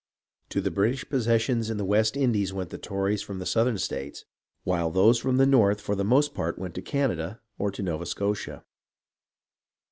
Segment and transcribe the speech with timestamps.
[0.49, 4.25] To the British possessions in the West Indies went the Tories from the southern states,
[4.63, 8.07] while those from the north for the most part went to Canada or to Nova
[8.07, 8.63] Scotia.